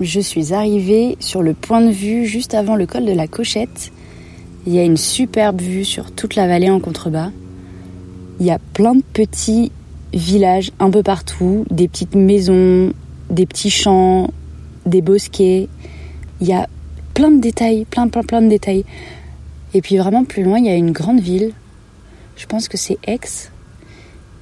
[0.00, 3.90] je suis arrivée sur le point de vue juste avant le col de la Cochette.
[4.66, 7.30] Il y a une superbe vue sur toute la vallée en contrebas.
[8.38, 9.72] Il y a plein de petits
[10.12, 12.92] villages un peu partout, des petites maisons,
[13.30, 14.30] des petits champs,
[14.86, 15.68] des bosquets.
[16.40, 16.68] Il y a
[17.14, 18.84] plein de détails, plein, plein, plein de détails.
[19.74, 21.52] Et puis vraiment plus loin, il y a une grande ville.
[22.36, 23.50] Je pense que c'est Aix.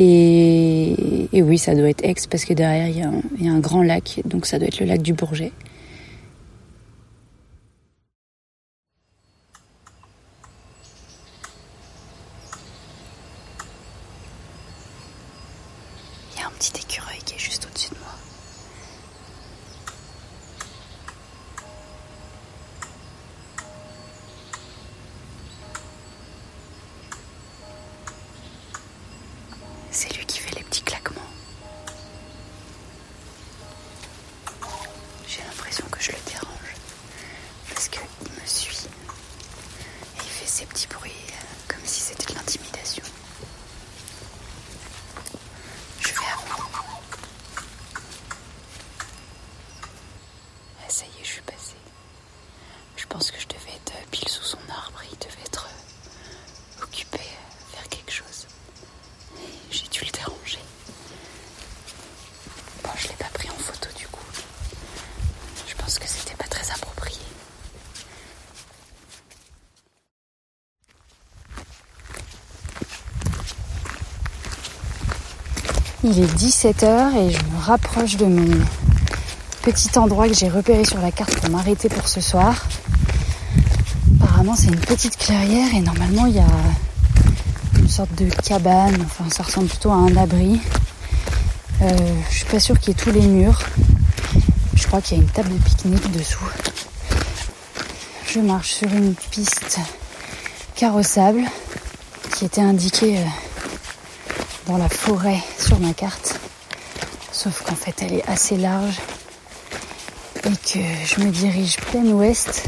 [0.00, 2.98] Et, oui, ça doit être Aix parce que derrière, il
[3.44, 4.20] y, a un, grand lac.
[4.24, 5.52] Donc ça doit être le lac du Bourget.
[16.34, 18.06] Il y a un petit écureuil qui est juste au-dessus de moi.
[29.90, 31.20] C'est lui qui fait les petits claquements.
[35.26, 36.74] J'ai l'impression que je le dérange
[37.68, 38.86] parce qu'il me suit
[40.16, 41.12] et il fait ces petits bruits
[41.68, 43.04] comme si c'était de l'intimidation.
[46.00, 46.62] Je vais avant.
[50.80, 51.76] Ah, ça y est, je suis passée.
[52.96, 55.00] Je pense que je devais être pile sous son arbre.
[55.10, 55.68] Il devait être
[56.82, 58.46] occupé à faire quelque chose.
[59.70, 60.58] J'ai dû le déranger.
[62.82, 64.24] Bon, je l'ai pas pris en photo du coup.
[65.66, 67.18] Je pense que c'était pas très approprié.
[76.10, 78.46] Il est 17h et je me rapproche de mon
[79.60, 82.54] petit endroit que j'ai repéré sur la carte pour m'arrêter pour ce soir.
[84.22, 86.46] Apparemment c'est une petite clairière et normalement il y a
[87.78, 90.58] une sorte de cabane, enfin ça ressemble plutôt à un abri.
[91.82, 91.94] Euh,
[92.30, 93.60] je suis pas sûre qu'il y ait tous les murs.
[94.74, 96.48] Je crois qu'il y a une table de pique-nique dessous.
[98.26, 99.78] Je marche sur une piste
[100.74, 101.42] carrossable
[102.34, 103.18] qui était indiquée
[104.68, 106.38] dans la forêt sur ma carte.
[107.32, 108.98] Sauf qu'en fait elle est assez large
[110.44, 112.64] et que je me dirige plein ouest.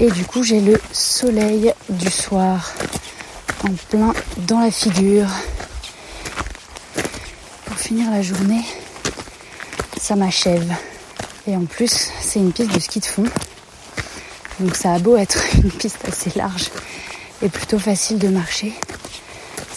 [0.00, 2.72] Et du coup j'ai le soleil du soir
[3.64, 5.28] en plein dans la figure.
[7.66, 8.64] Pour finir la journée,
[10.00, 10.72] ça m'achève.
[11.46, 13.24] Et en plus, c'est une piste de ski de fond.
[14.60, 16.70] Donc ça a beau être une piste assez large
[17.42, 18.72] et plutôt facile de marcher.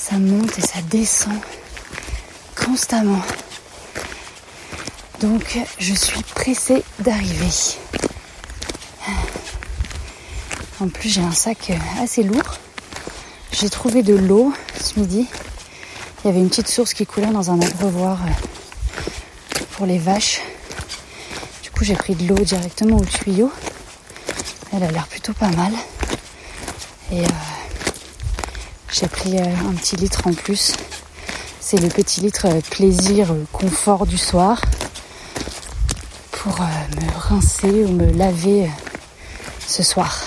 [0.03, 1.37] Ça monte et ça descend
[2.55, 3.21] constamment.
[5.19, 7.51] Donc je suis pressée d'arriver.
[10.79, 12.57] En plus j'ai un sac assez lourd.
[13.51, 14.51] J'ai trouvé de l'eau
[14.81, 15.27] ce midi.
[16.23, 18.17] Il y avait une petite source qui coulait dans un abreuvoir
[19.73, 20.41] pour les vaches.
[21.61, 23.51] Du coup j'ai pris de l'eau directement au tuyau.
[24.73, 25.73] Elle a l'air plutôt pas mal.
[27.11, 27.27] Et euh,
[28.91, 30.73] j'ai pris euh, un petit litre en plus.
[31.59, 34.61] C'est le petit litre euh, plaisir, confort du soir.
[36.31, 38.69] Pour me rincer ou me laver
[39.67, 40.23] ce soir.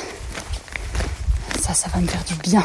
[1.60, 2.64] Ça, ça va me faire du bien.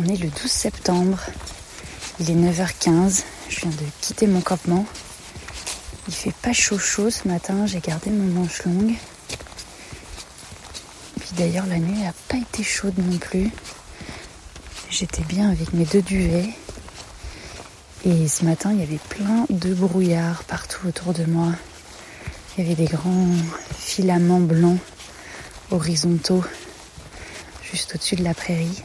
[0.00, 1.18] On est le 12 septembre,
[2.20, 4.86] il est 9h15, je viens de quitter mon campement.
[6.06, 8.94] Il fait pas chaud chaud ce matin, j'ai gardé mon manche longue.
[11.20, 13.50] Puis d'ailleurs la nuit n'a pas été chaude non plus.
[14.90, 16.50] J'étais bien avec mes deux duvets.
[18.04, 21.52] Et ce matin il y avait plein de brouillard partout autour de moi.
[22.56, 23.28] Il y avait des grands
[23.78, 24.78] filaments blancs
[25.70, 26.44] horizontaux
[27.70, 28.82] juste au-dessus de la prairie.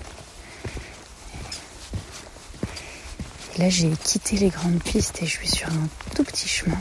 [3.69, 6.79] J'ai quitté les grandes pistes et je suis sur un tout petit chemin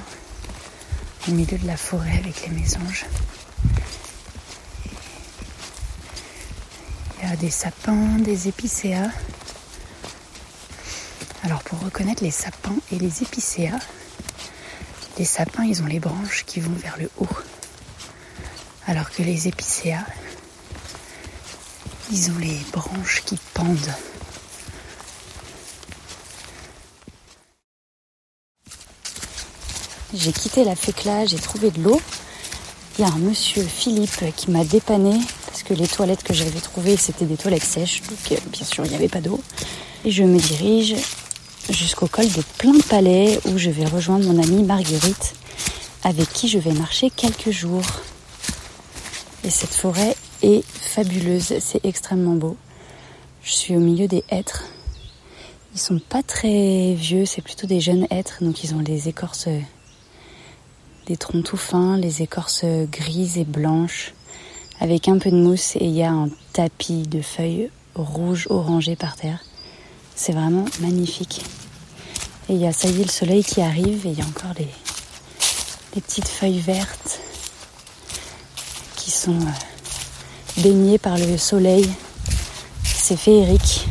[1.28, 3.04] au milieu de la forêt avec les mésanges.
[7.22, 9.10] Il y a des sapins, des épicéas.
[11.44, 13.78] Alors pour reconnaître les sapins et les épicéas,
[15.18, 17.36] les sapins, ils ont les branches qui vont vers le haut.
[18.86, 20.04] Alors que les épicéas,
[22.10, 23.94] ils ont les branches qui pendent.
[30.14, 31.98] J'ai quitté la fécla, j'ai trouvé de l'eau.
[32.98, 36.60] Il y a un monsieur Philippe qui m'a dépanné parce que les toilettes que j'avais
[36.60, 39.40] trouvées c'était des toilettes sèches, donc bien sûr il n'y avait pas d'eau.
[40.04, 40.96] Et je me dirige
[41.70, 45.32] jusqu'au col de Plein Palais où je vais rejoindre mon amie Marguerite
[46.04, 47.86] avec qui je vais marcher quelques jours.
[49.44, 52.58] Et cette forêt est fabuleuse, c'est extrêmement beau.
[53.42, 54.64] Je suis au milieu des hêtres.
[55.74, 59.48] Ils sont pas très vieux, c'est plutôt des jeunes hêtres, donc ils ont les écorces,
[61.06, 64.14] des troncs tout fins, les écorces grises et blanches,
[64.80, 68.96] avec un peu de mousse et il y a un tapis de feuilles rouges orangées
[68.96, 69.40] par terre.
[70.14, 71.44] C'est vraiment magnifique.
[72.48, 74.26] Et il y a ça y est le soleil qui arrive et il y a
[74.26, 74.68] encore les,
[76.00, 77.20] petites feuilles vertes
[78.96, 81.88] qui sont euh, baignées par le soleil.
[82.82, 83.86] C'est féerique.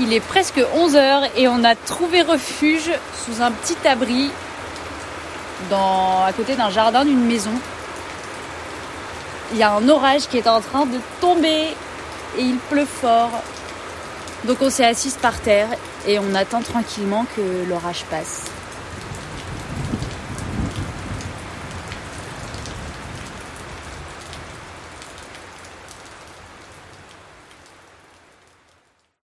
[0.00, 2.90] Il est presque 11h et on a trouvé refuge
[3.24, 4.30] sous un petit abri
[5.72, 7.50] à côté d'un jardin d'une maison.
[9.52, 11.74] Il y a un orage qui est en train de tomber
[12.38, 13.42] et il pleut fort.
[14.44, 15.68] Donc on s'est assise par terre
[16.06, 18.44] et on attend tranquillement que l'orage passe.